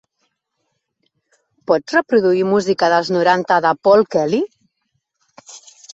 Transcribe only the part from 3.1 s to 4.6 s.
noranta de Paul Kelly?